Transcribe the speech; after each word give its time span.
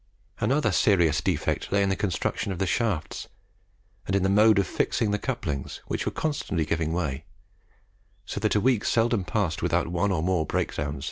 Another 0.39 0.71
serious 0.71 1.21
defect 1.21 1.71
lay 1.71 1.83
in 1.83 1.89
the 1.89 1.95
construction 1.95 2.51
of 2.51 2.57
the 2.57 2.65
shafts, 2.65 3.27
and 4.07 4.15
in 4.15 4.23
the 4.23 4.29
mode 4.29 4.57
of 4.57 4.65
fixing 4.65 5.11
the 5.11 5.19
couplings, 5.19 5.79
which 5.85 6.07
were 6.07 6.11
constantly 6.11 6.65
giving 6.65 6.91
way, 6.91 7.23
so 8.25 8.39
that 8.39 8.55
a 8.55 8.59
week 8.59 8.83
seldom 8.83 9.23
passed 9.23 9.61
without 9.61 9.89
one 9.89 10.11
or 10.11 10.23
more 10.23 10.43
breaks 10.47 10.77
down. 10.77 10.99